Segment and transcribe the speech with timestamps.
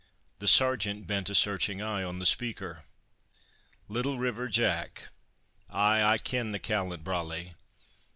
[0.39, 2.83] The Sergeant bent a searching eye on the speaker.
[3.87, 5.09] "'Little River Jack,'
[5.69, 7.53] ay, I ken the callant brawly.